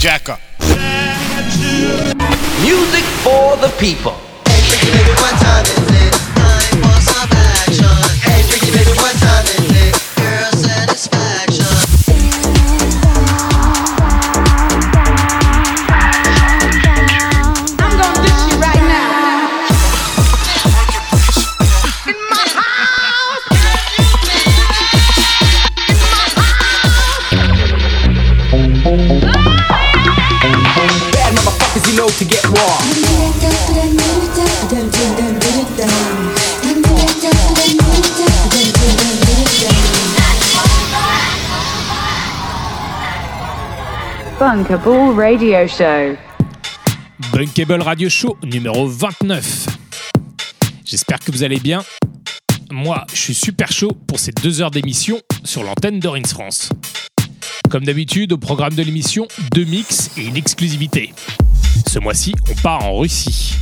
[0.00, 0.40] Jack up.
[2.62, 4.29] Music for the people.
[44.70, 46.16] Bunkable Radio Show.
[47.82, 49.66] Radio Show numéro 29.
[50.84, 51.82] J'espère que vous allez bien.
[52.70, 56.68] Moi, je suis super chaud pour ces deux heures d'émission sur l'antenne d'Orins France.
[57.68, 61.12] Comme d'habitude, au programme de l'émission, deux mix et une exclusivité.
[61.88, 63.56] Ce mois-ci, on part en Russie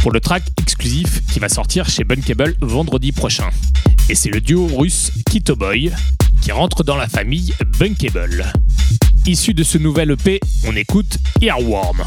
[0.00, 3.48] pour le track exclusif qui va sortir chez Bunkable vendredi prochain.
[4.10, 5.90] Et c'est le duo russe Kito Boy
[6.42, 8.44] qui rentre dans la famille Bunkable.
[9.26, 12.02] Issu de ce nouvel EP, on écoute Earworm.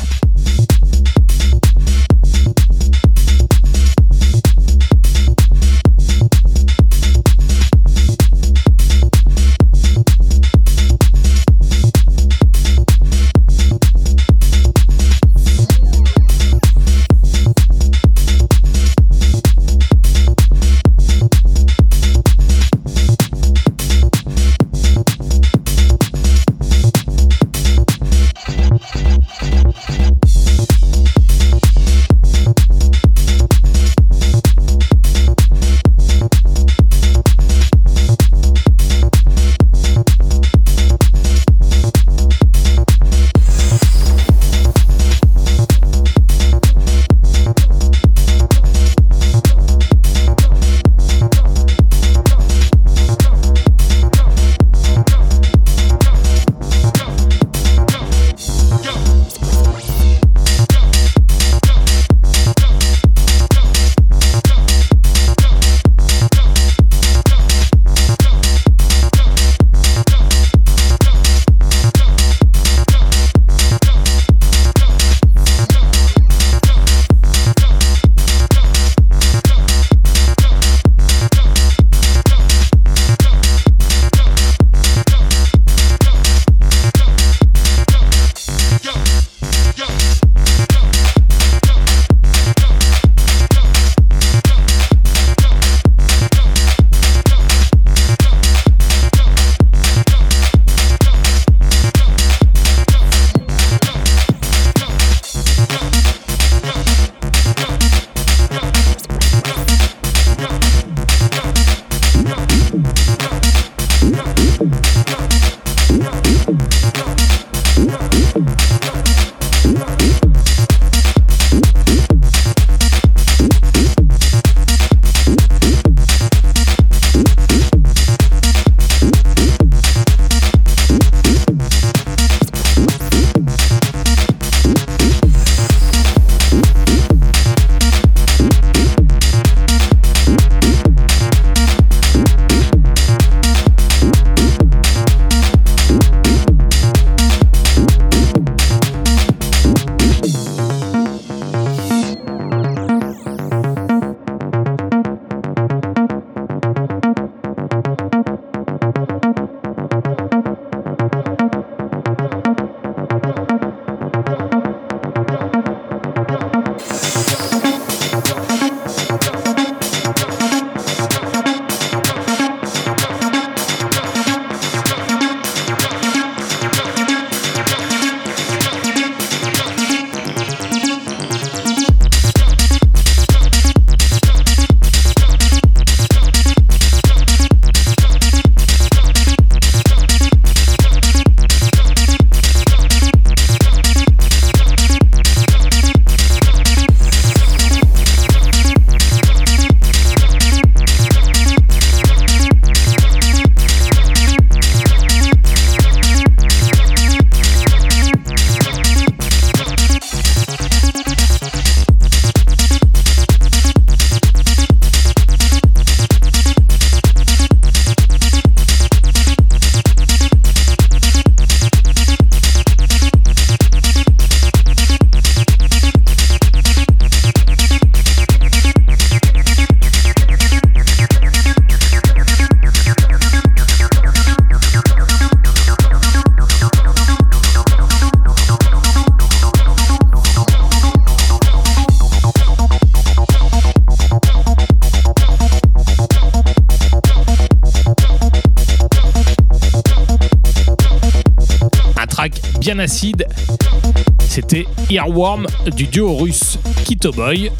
[255.03, 257.51] C'était Earworm du duo russe Kito Boy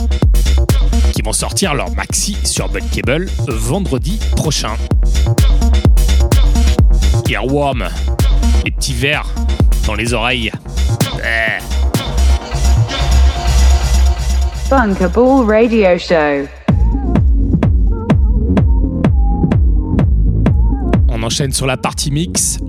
[1.13, 4.75] qui vont sortir leur maxi sur Cable vendredi prochain.
[7.29, 7.85] Earworm,
[8.63, 9.27] les petits verres
[9.85, 10.51] dans les oreilles.
[11.17, 11.61] Eh.
[14.71, 16.47] Radio Show.
[21.09, 22.59] On enchaîne sur la partie mix.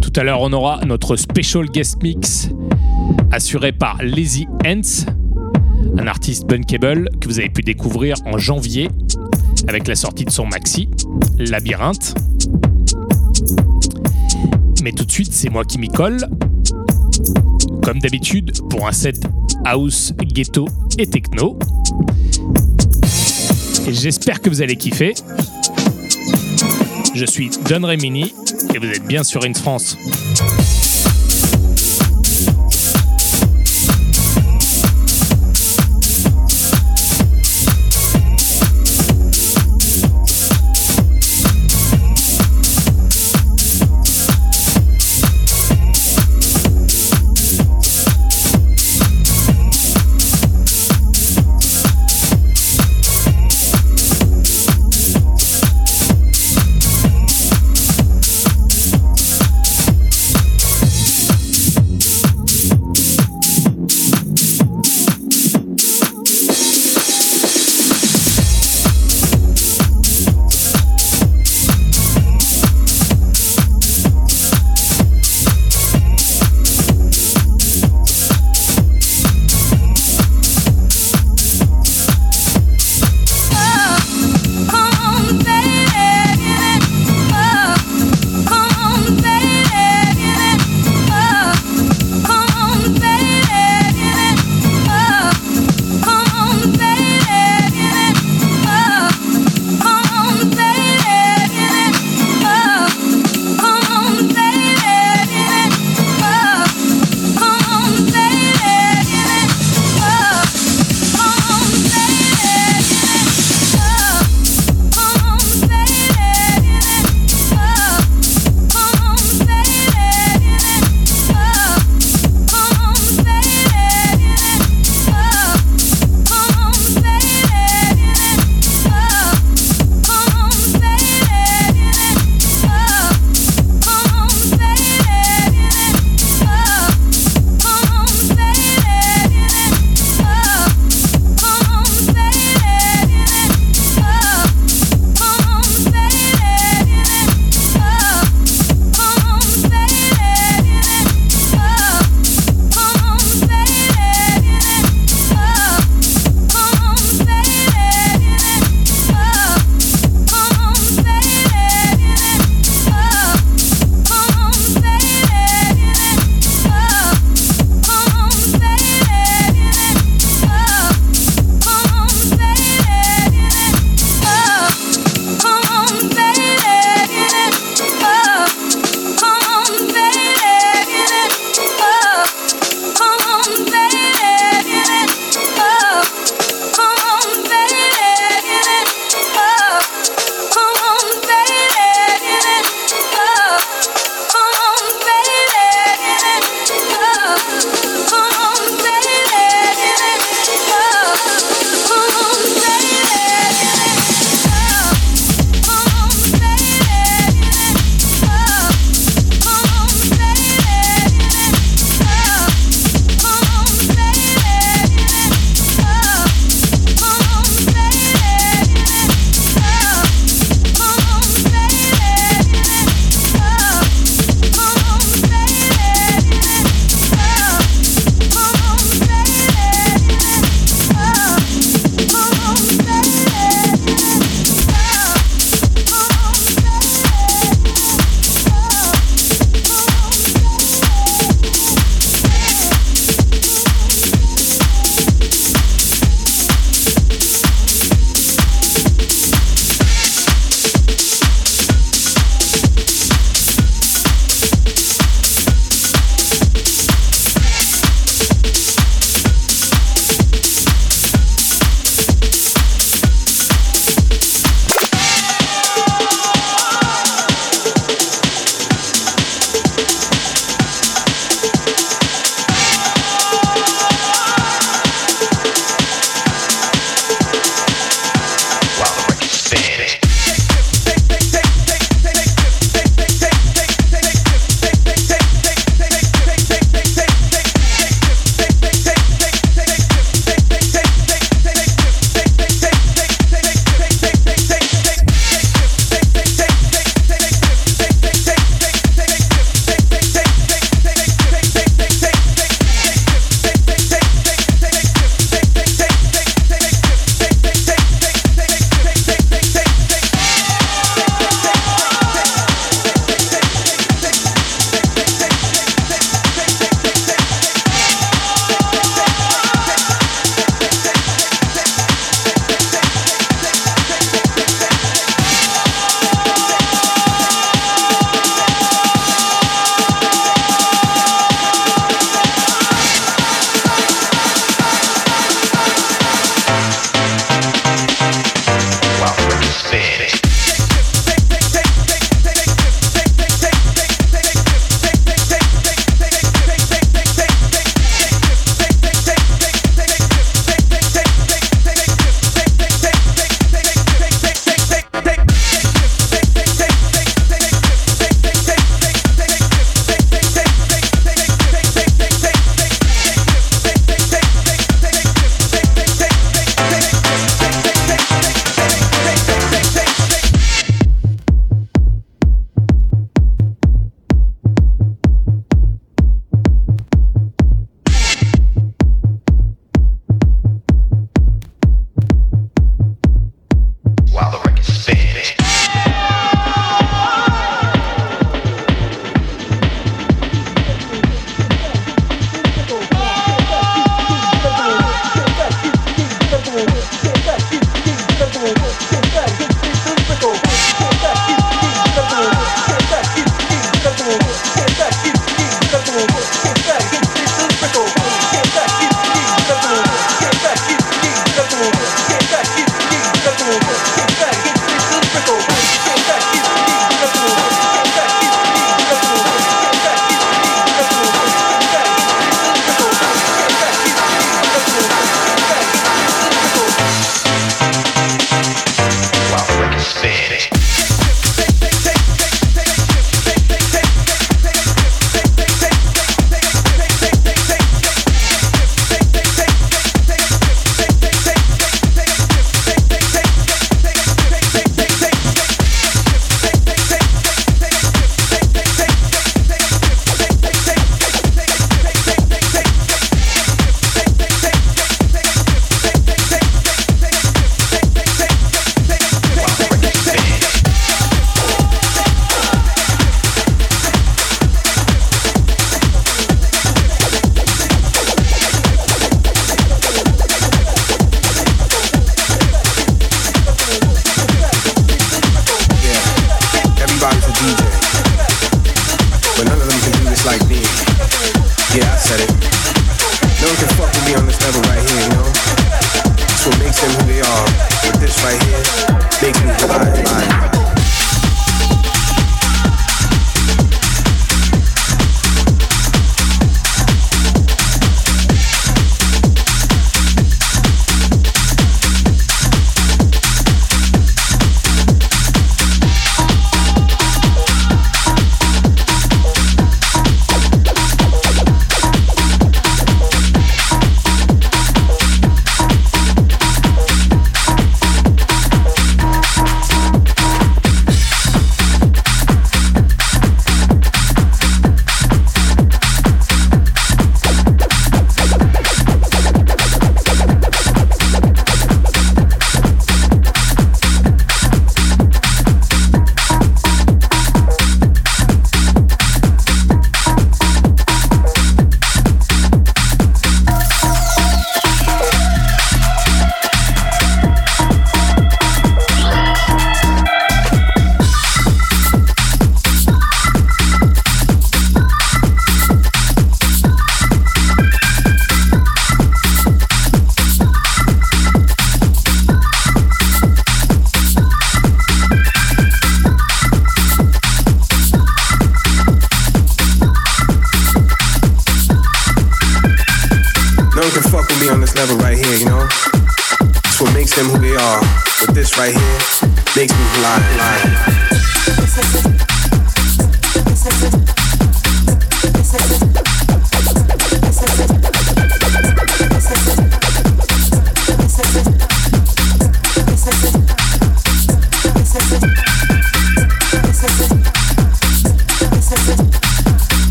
[0.00, 2.48] Tout à l'heure, on aura notre special guest mix
[3.34, 5.06] assuré par Lazy Ants,
[5.98, 8.88] un artiste bunkable que vous avez pu découvrir en janvier
[9.66, 10.88] avec la sortie de son maxi,
[11.38, 12.14] Labyrinthe.
[14.84, 16.28] Mais tout de suite, c'est moi qui m'y colle.
[17.82, 19.20] Comme d'habitude, pour un set
[19.64, 21.58] house, ghetto et techno.
[23.88, 25.12] Et j'espère que vous allez kiffer.
[27.16, 28.32] Je suis Don Remini
[28.72, 29.98] et vous êtes bien sur In France.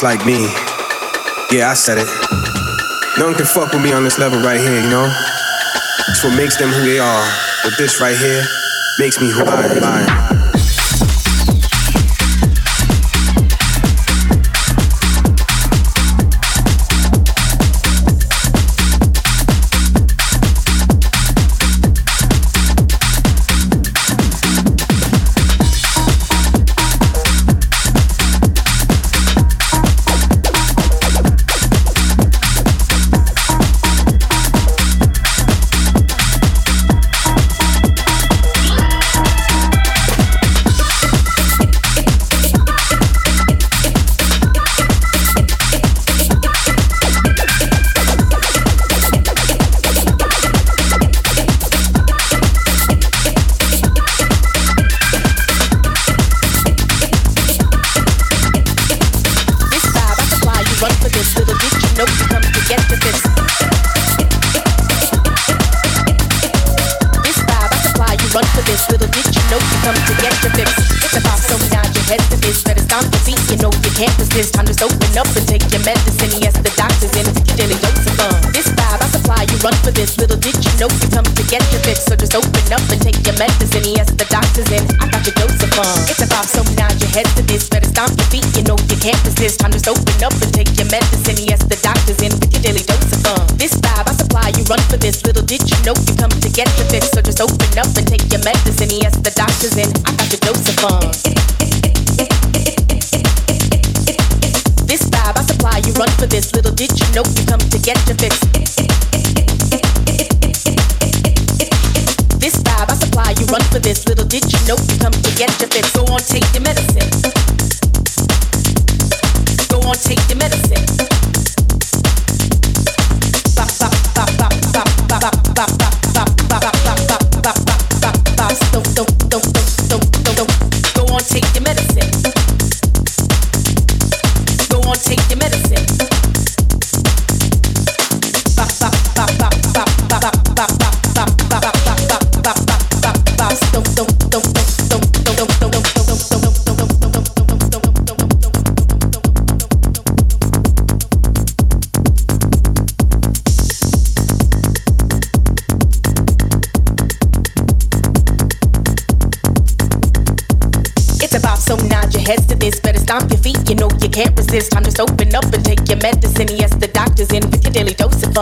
[0.00, 0.44] This like me.
[1.50, 2.08] Yeah, I said it.
[3.18, 5.12] No one can fuck with me on this level right here, you know?
[6.08, 7.28] It's what makes them who they are.
[7.62, 8.42] But this right here
[8.98, 10.29] makes me who I am.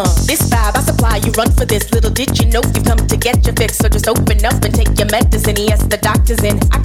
[0.04, 0.26] Fun.
[0.26, 1.90] This vibe I supply, you run for this.
[1.92, 3.78] Little did you know you come to get your fix.
[3.78, 5.56] So just open up and take your medicine.
[5.56, 6.58] Yes, the doctor's in.
[6.72, 6.77] I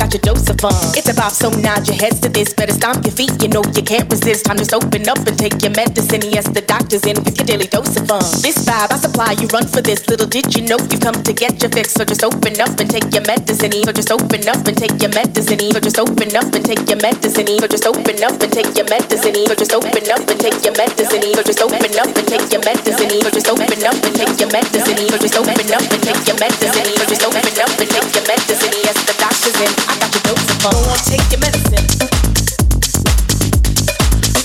[0.63, 0.95] fun.
[0.95, 2.55] It's about so nod your heads to this.
[2.55, 4.47] Better stomp your feet, you know you can't resist.
[4.47, 6.23] Time to open up and take your medicine.
[6.31, 8.23] Yes, the doctor's in with your daily dose of fun.
[8.39, 10.07] This vibe I supply, you run for this.
[10.07, 11.91] Little did you know you come to get your fix.
[11.91, 13.75] So just open up and take your medicine.
[13.83, 15.59] So just open up and take your medicine.
[15.59, 17.43] So just open up and take your medicine.
[17.59, 19.35] So just open up and take your medicine.
[19.35, 21.19] So just open up and take your medicine.
[21.35, 23.11] So just open up and take your medicine.
[23.19, 24.95] So just open up and take your medicine.
[25.11, 26.87] So just open up and take your medicine.
[26.95, 28.73] So just open up and take your medicine.
[28.87, 29.71] Yes, the doctor's in.
[29.91, 30.52] I got your dose.
[30.61, 31.85] Go on, take your medicine.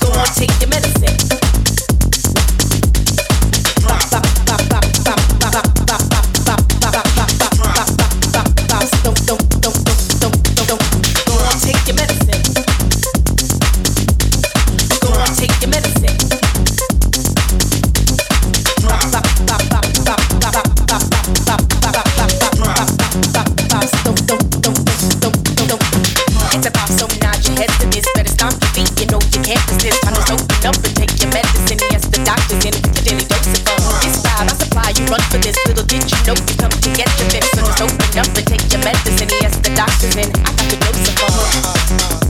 [0.00, 0.97] Go on, take your medicine.
[35.48, 35.66] This.
[35.66, 37.48] Little did you know you come to get your fix.
[37.52, 39.28] So just open up and take your medicine.
[39.40, 40.28] Yes, the doctor's in.
[40.44, 42.27] I got your dose of fun.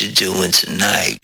[0.00, 1.18] you doing tonight,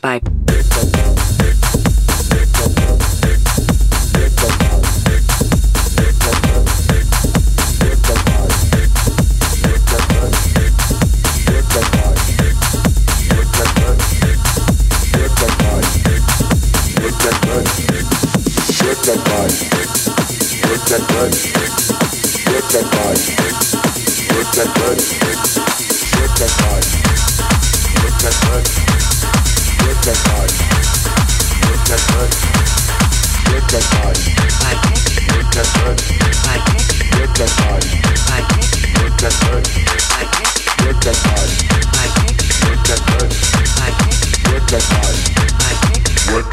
[0.00, 0.20] Bye.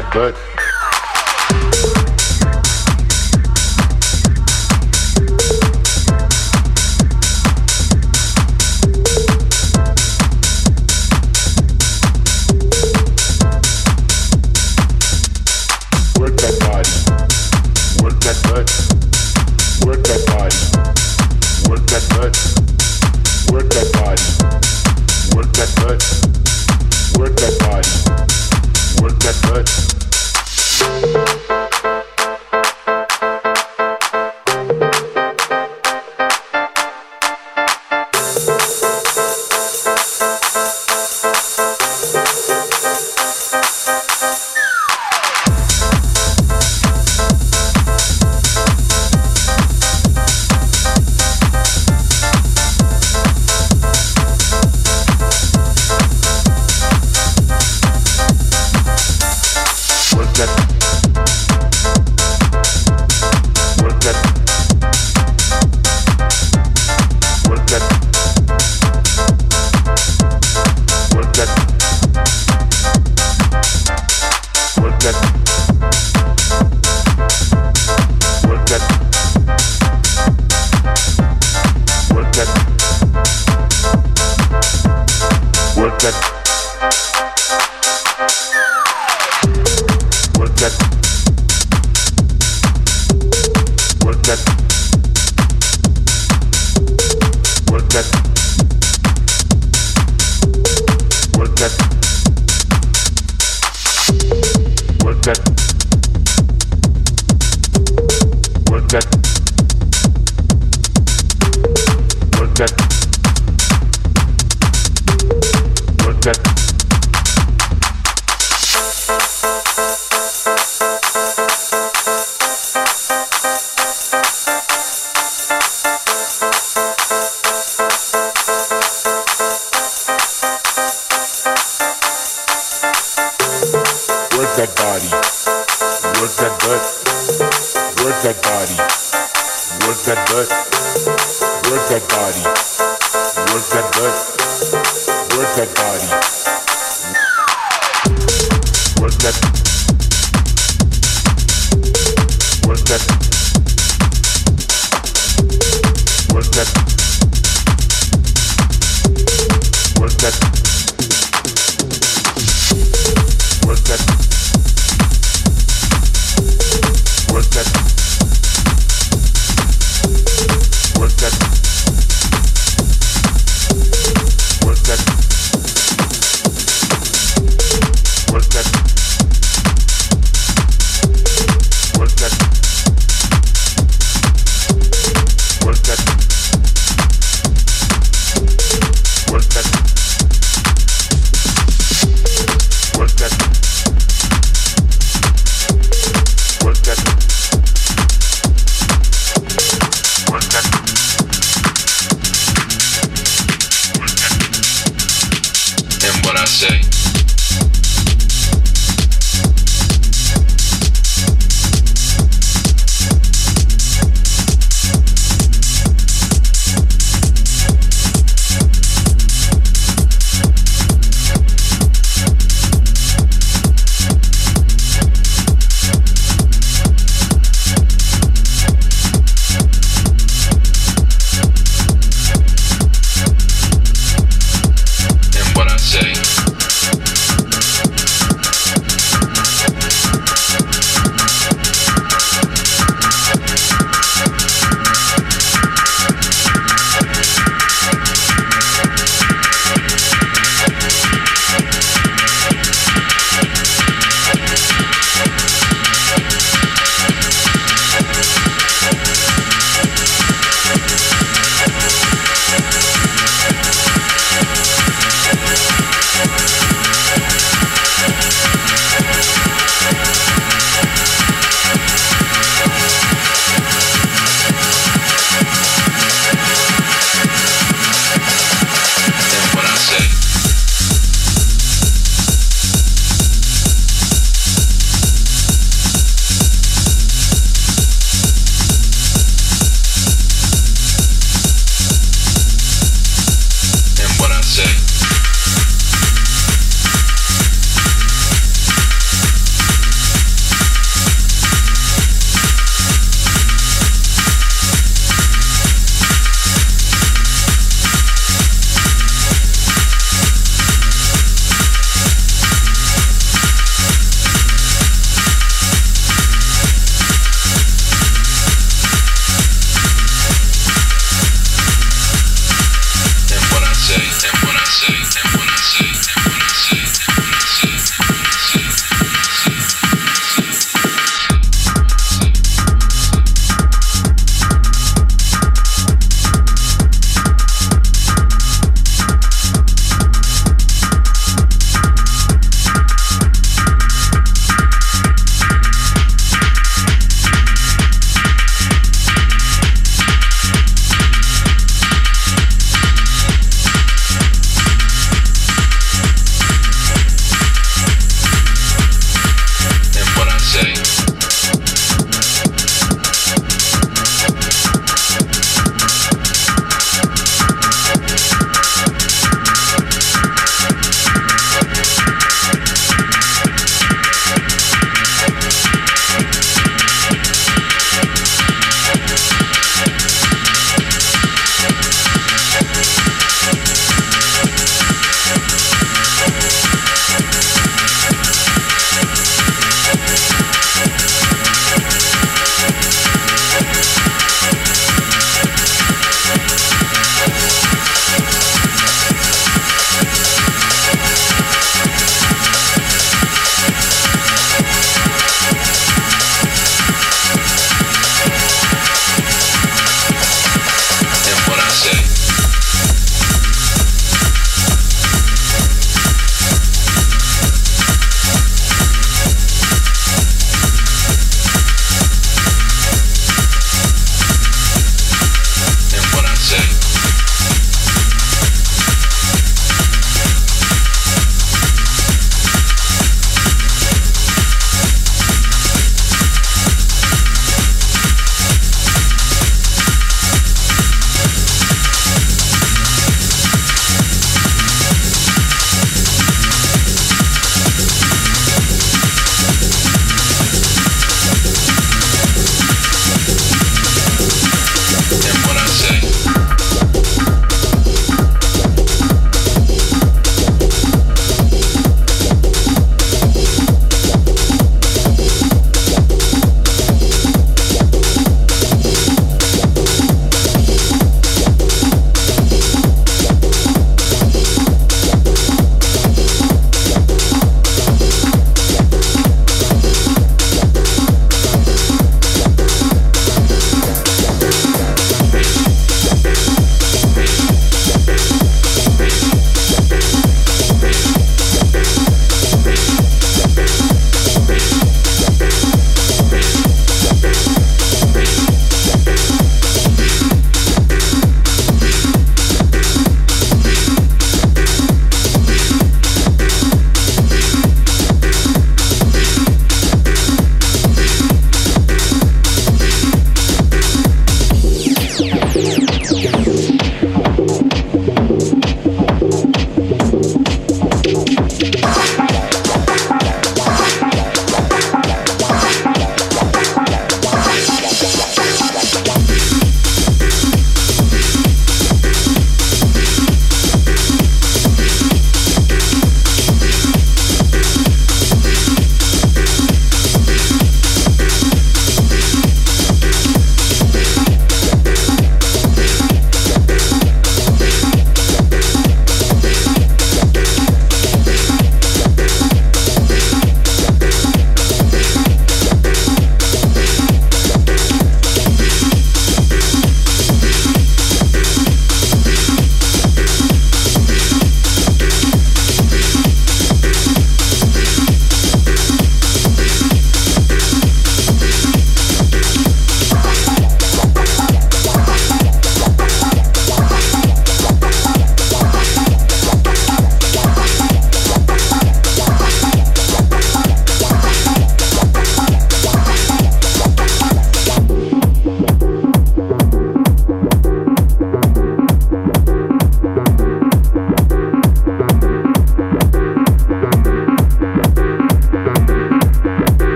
[0.00, 0.57] That butt.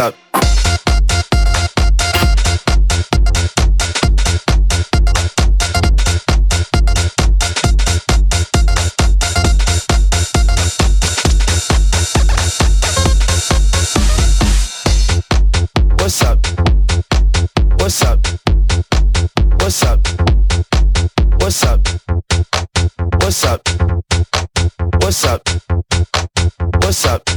[0.00, 0.14] Up?
[15.98, 16.46] What's up?
[17.78, 18.26] What's up?
[19.58, 20.00] What's up?
[21.40, 21.88] What's up?
[23.20, 23.68] What's up?
[25.02, 25.48] What's up?
[26.80, 27.28] What's up?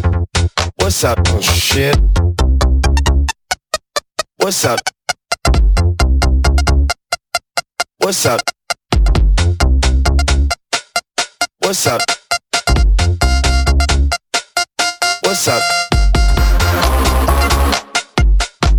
[0.77, 1.19] What's up?
[1.27, 2.32] Oh shit.
[4.43, 4.79] What's up?
[7.99, 8.41] What's up?
[11.59, 12.01] What's up?
[15.21, 15.63] What's up?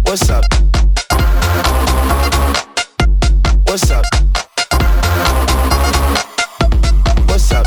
[0.04, 0.44] What's up?
[3.64, 4.04] What's up?
[7.26, 7.66] What's up?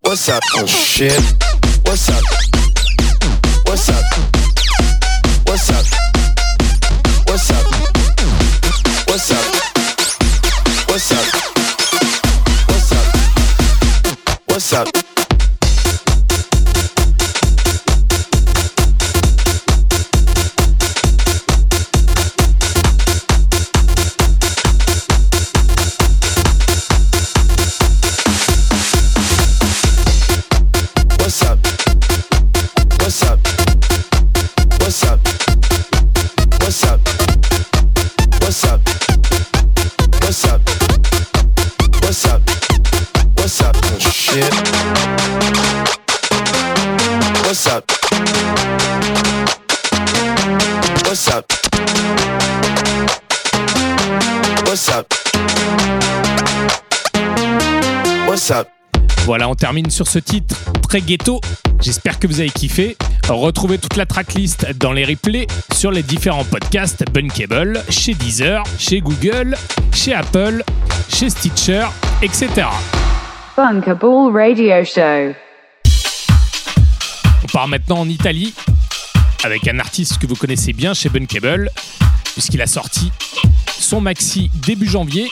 [0.00, 0.42] What's up?
[0.54, 1.20] Oh shit.
[1.84, 2.49] What's up?
[14.72, 14.99] What's up?
[59.70, 61.40] Termine sur ce titre très ghetto.
[61.80, 62.96] J'espère que vous avez kiffé.
[63.28, 69.00] Retrouvez toute la tracklist dans les replays sur les différents podcasts Bunkable, chez Deezer, chez
[69.00, 69.56] Google,
[69.94, 70.64] chez Apple,
[71.08, 71.84] chez Stitcher,
[72.20, 72.66] etc.
[73.56, 75.36] Bunkable Radio Show.
[77.44, 78.52] On part maintenant en Italie
[79.44, 81.70] avec un artiste que vous connaissez bien chez Bunkable,
[82.32, 83.12] puisqu'il a sorti
[83.78, 85.30] son maxi début janvier,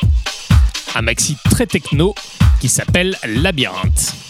[0.95, 2.15] un maxi très techno
[2.61, 4.28] qui s'appelle Labyrinthe.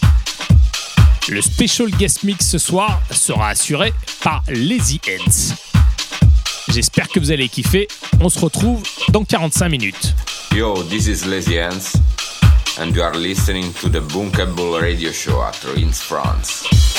[1.29, 3.93] Le special guest mix ce soir sera assuré
[4.23, 5.53] par Lazy Ends.
[6.73, 7.87] J'espère que vous allez kiffer.
[8.19, 10.15] On se retrouve dans 45 minutes.
[10.55, 11.99] Yo, this is Lazy Ants,
[12.79, 16.98] and you are listening to the Bunkable radio show at Reims, France.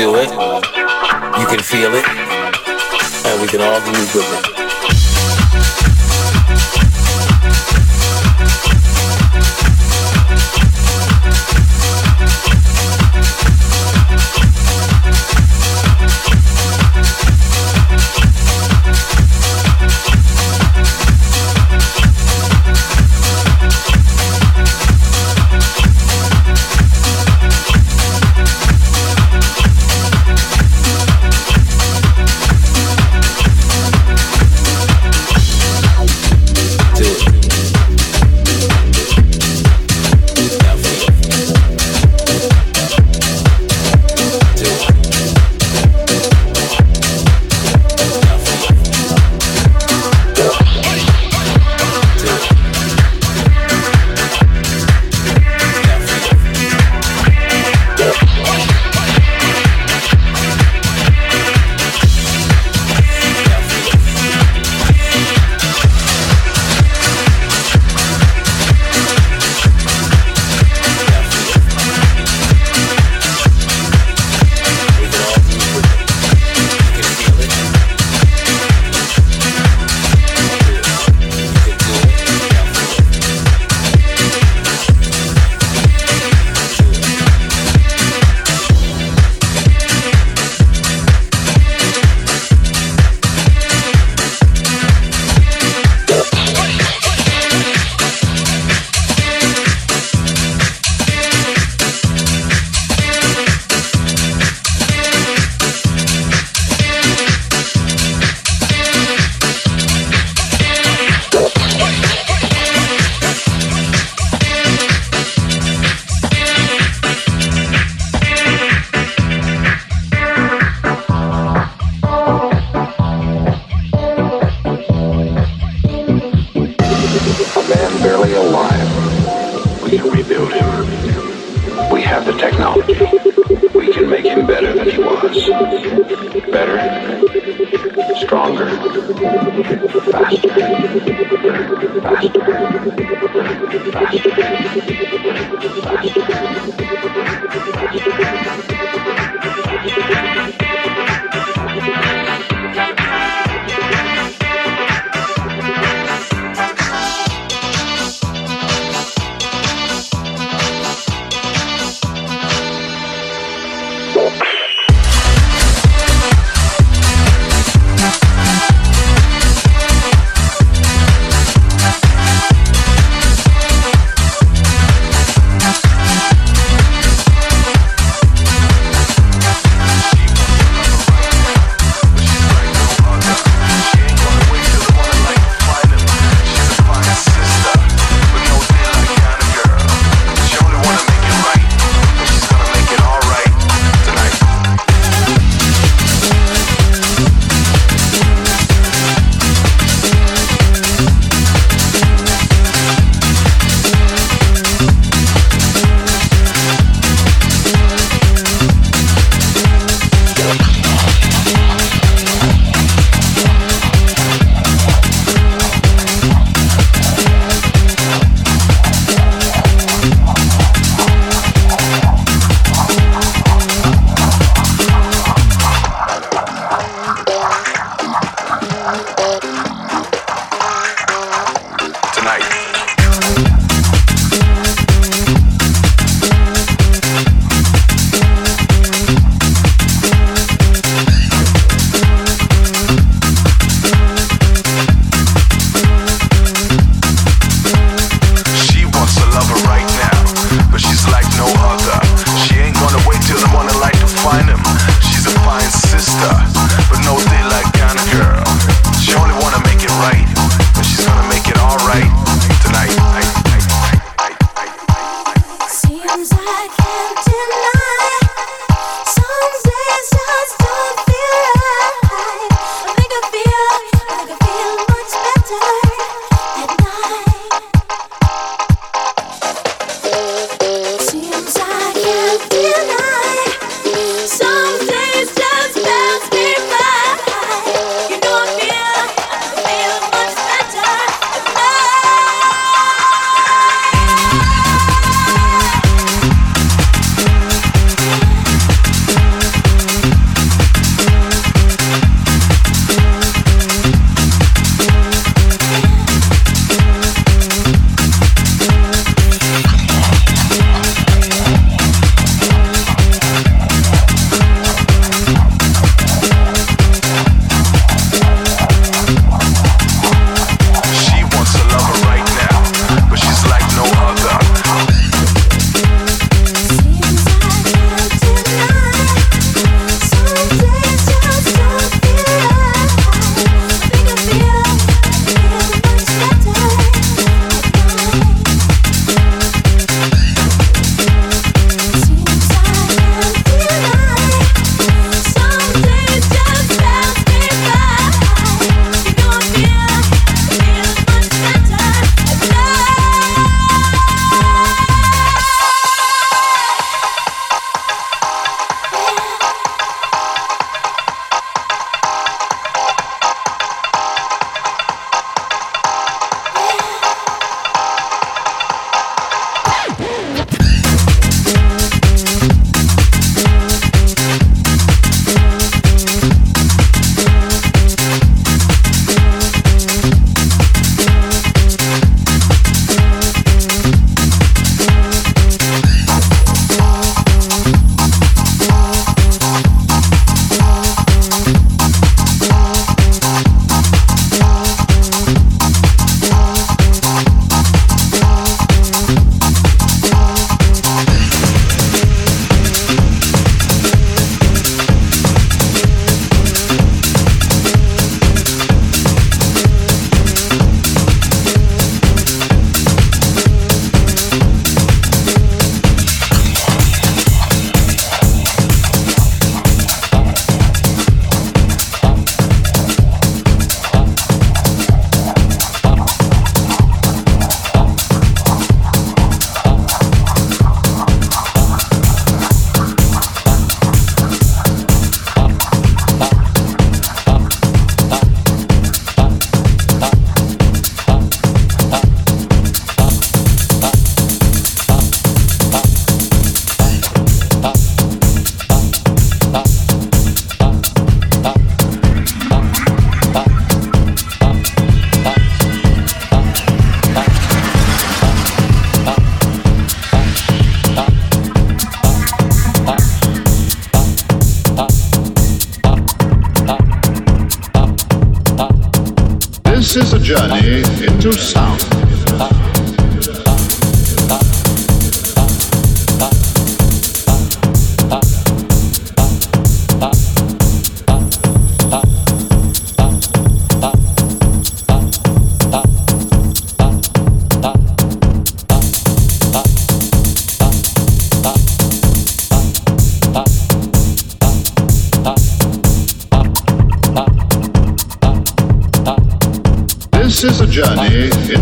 [0.00, 0.49] Do it,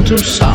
[0.08, 0.47] to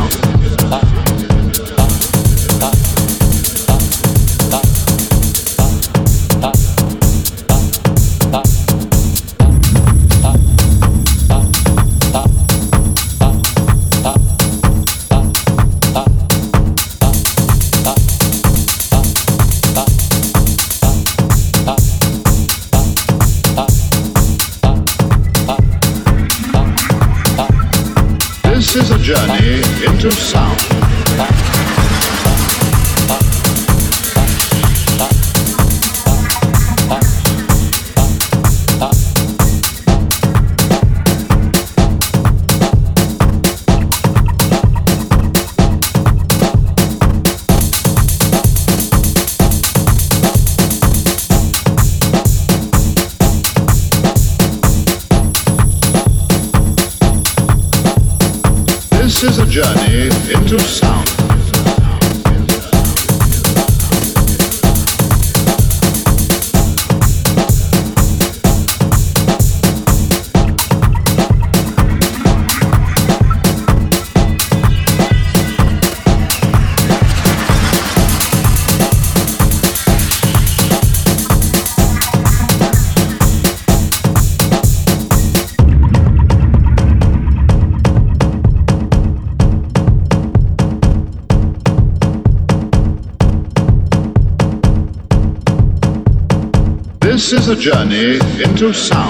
[97.64, 99.03] journey into sound.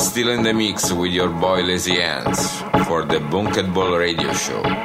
[0.00, 4.79] Still in the mix with your boy Lazy Hands for the Bunked Ball Radio Show.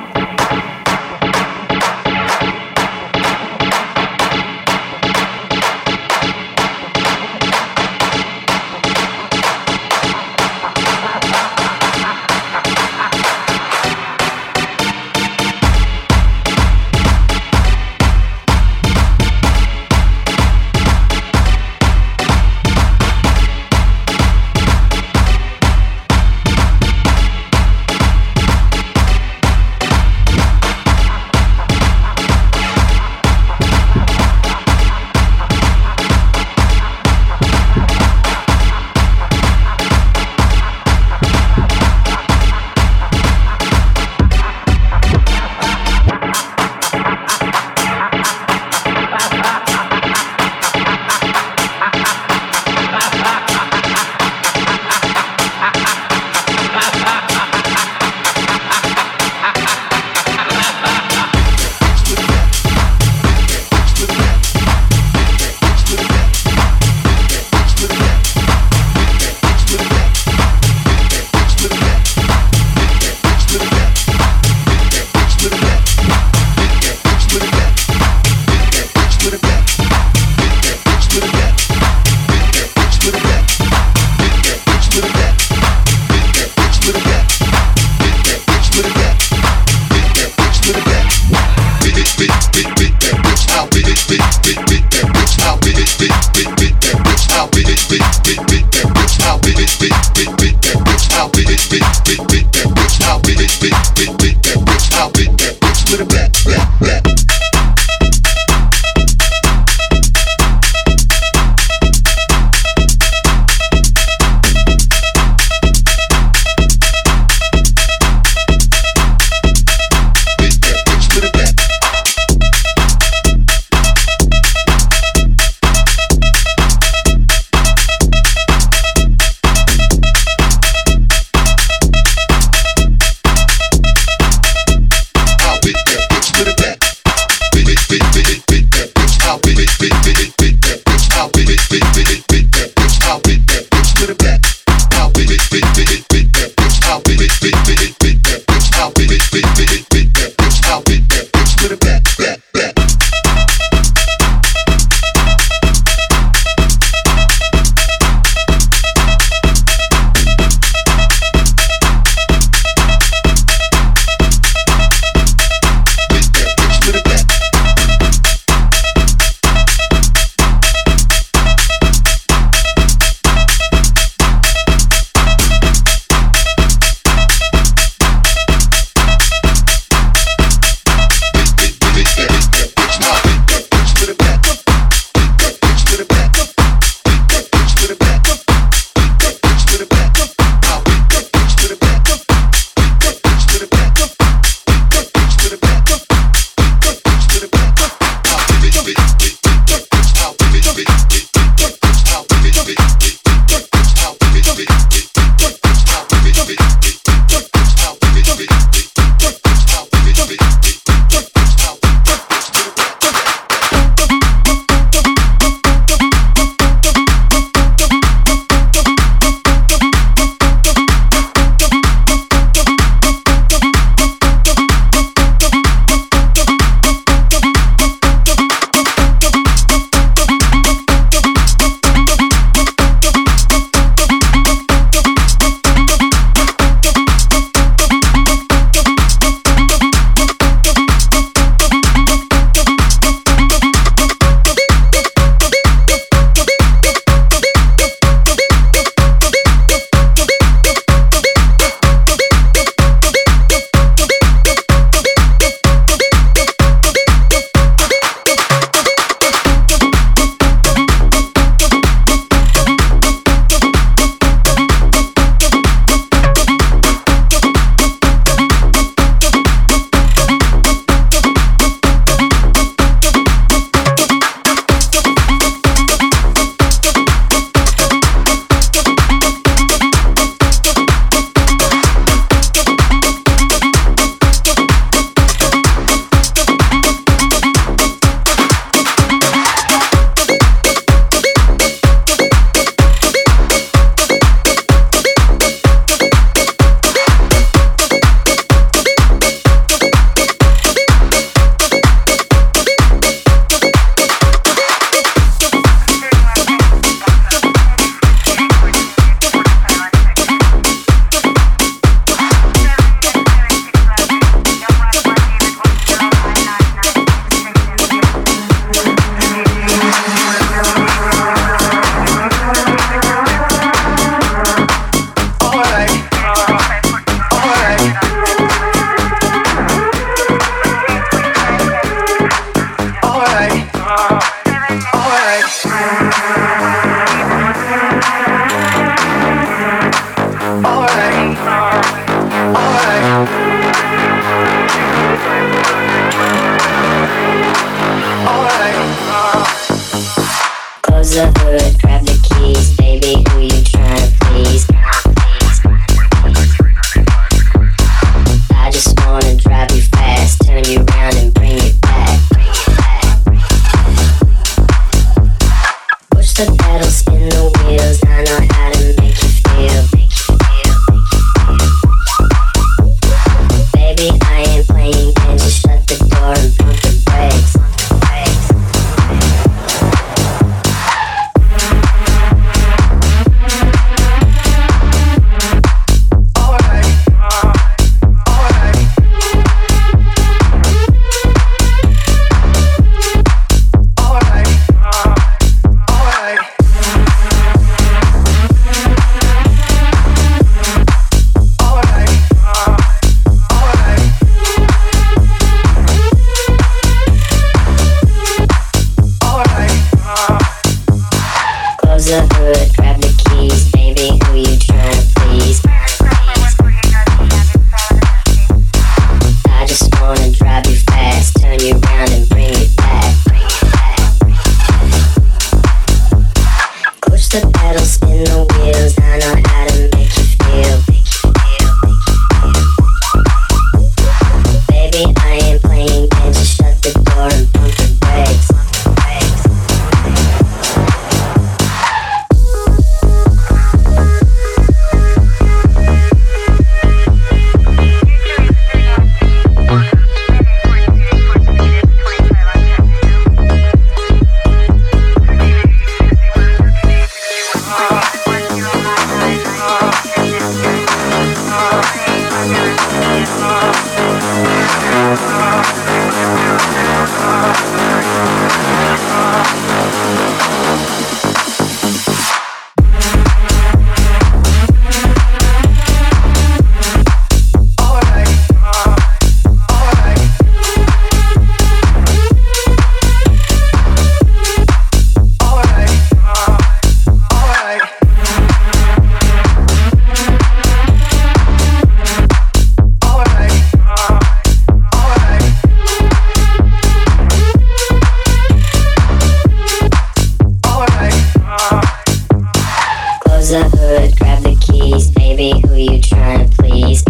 [504.14, 505.60] grab the keys, baby.
[505.68, 507.04] Who you trying to please?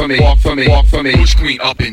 [0.00, 1.89] for me, walk for me, walk for me, push queen up and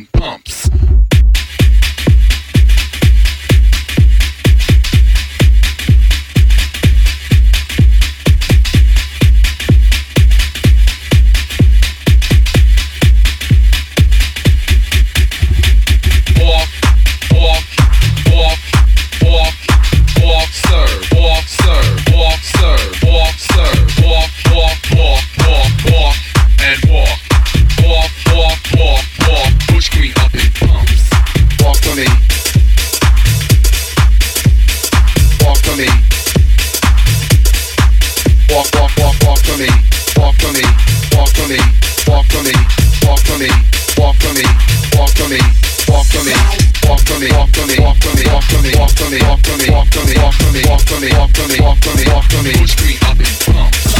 [51.68, 53.97] walk for me, walk for me, push three up and pump.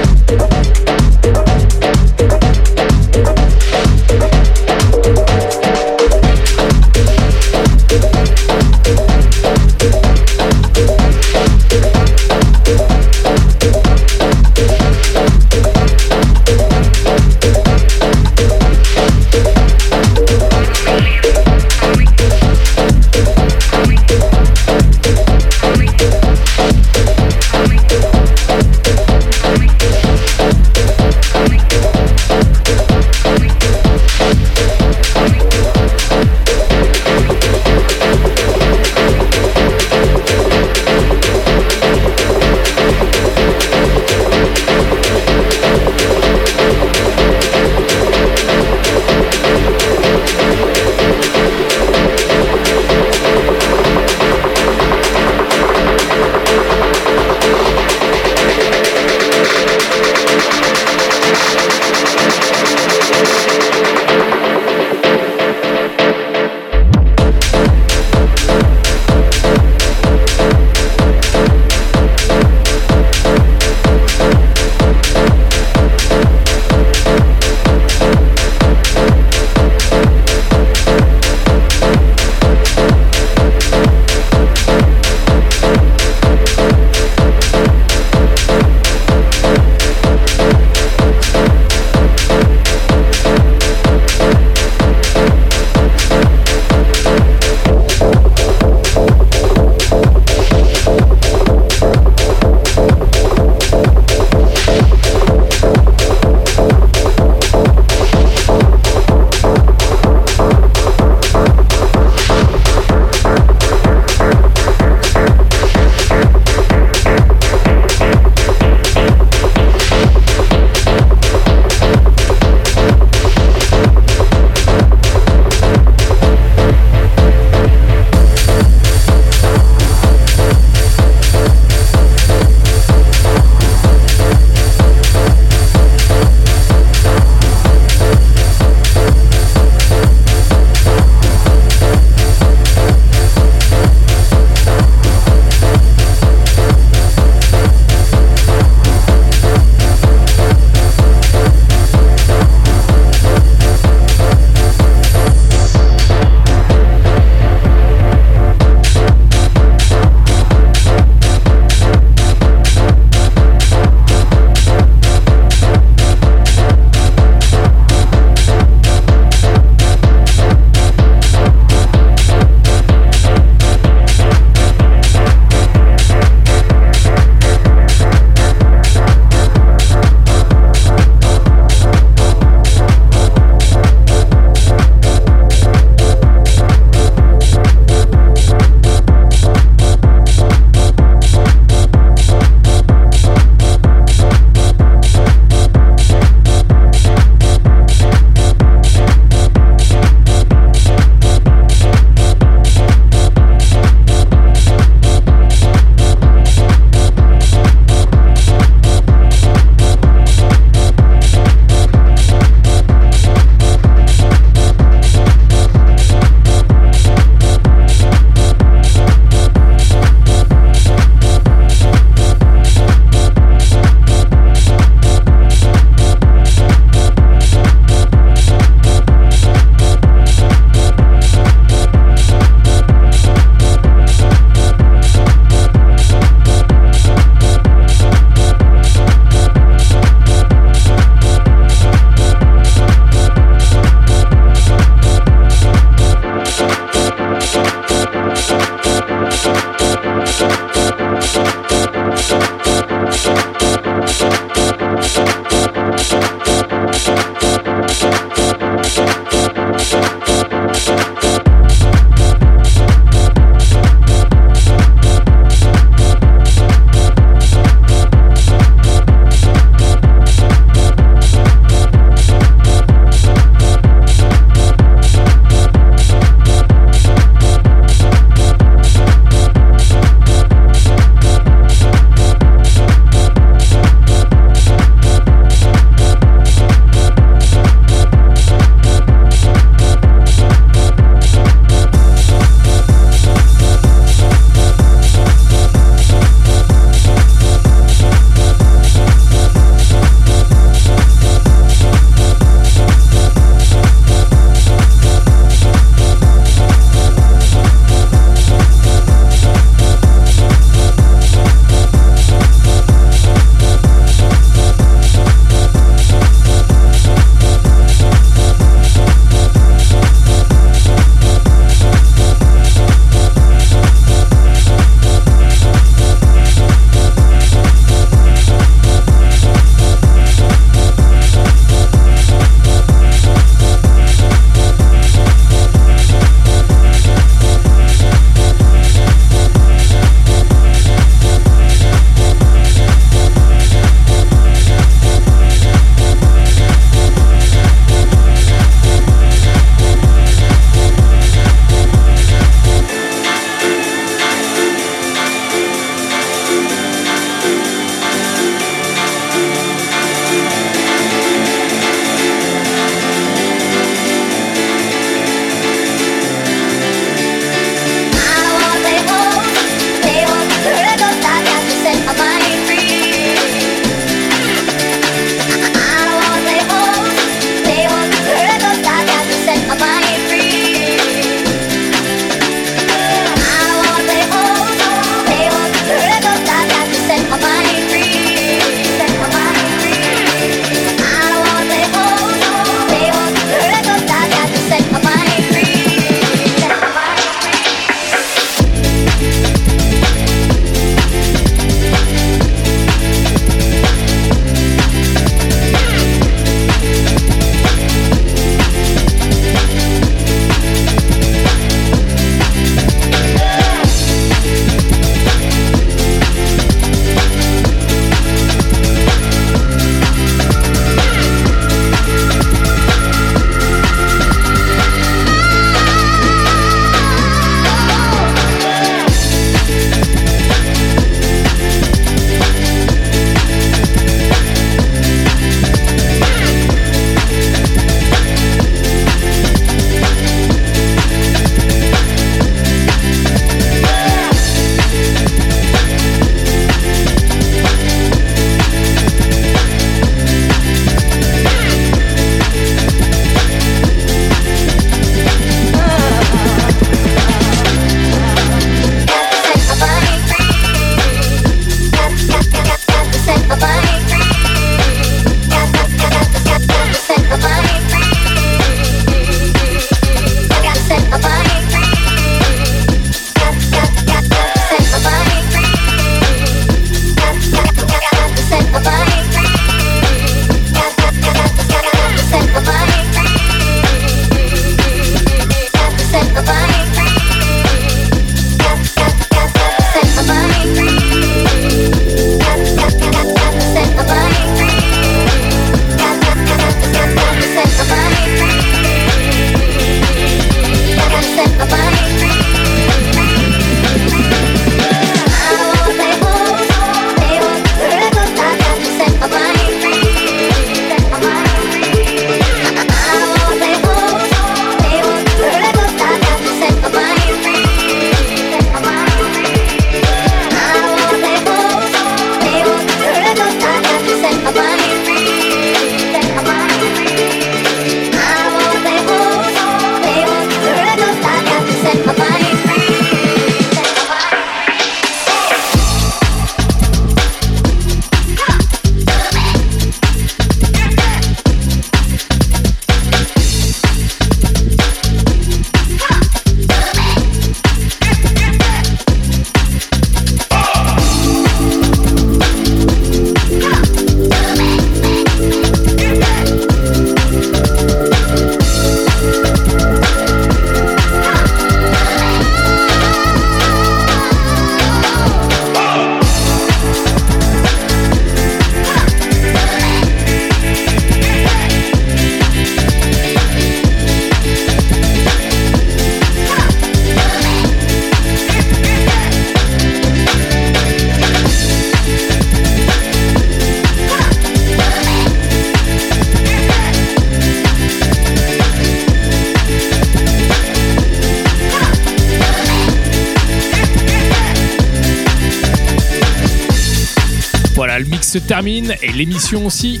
[598.78, 600.00] Et l'émission aussi.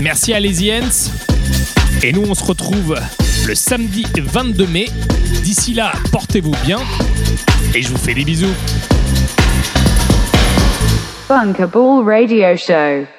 [0.00, 1.10] Merci à les Yens.
[2.04, 2.96] Et nous, on se retrouve
[3.46, 4.86] le samedi 22 mai.
[5.42, 6.78] D'ici là, portez-vous bien.
[7.74, 8.46] Et je vous fais des bisous.
[11.28, 13.17] Radio Show.